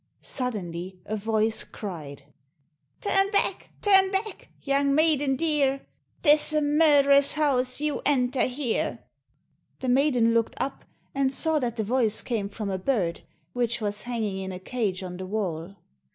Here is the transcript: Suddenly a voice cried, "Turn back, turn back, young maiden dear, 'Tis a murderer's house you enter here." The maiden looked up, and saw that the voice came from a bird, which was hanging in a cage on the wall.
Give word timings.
Suddenly 0.23 0.99
a 1.05 1.15
voice 1.15 1.63
cried, 1.63 2.23
"Turn 3.01 3.29
back, 3.29 3.69
turn 3.83 4.09
back, 4.09 4.49
young 4.63 4.95
maiden 4.95 5.35
dear, 5.35 5.81
'Tis 6.23 6.53
a 6.53 6.61
murderer's 6.63 7.33
house 7.33 7.79
you 7.79 8.01
enter 8.03 8.45
here." 8.47 9.03
The 9.77 9.89
maiden 9.89 10.33
looked 10.33 10.55
up, 10.59 10.85
and 11.13 11.31
saw 11.31 11.59
that 11.59 11.75
the 11.75 11.83
voice 11.83 12.23
came 12.23 12.49
from 12.49 12.71
a 12.71 12.79
bird, 12.79 13.21
which 13.53 13.79
was 13.79 14.01
hanging 14.01 14.39
in 14.39 14.51
a 14.51 14.57
cage 14.57 15.03
on 15.03 15.17
the 15.17 15.27
wall. 15.27 15.75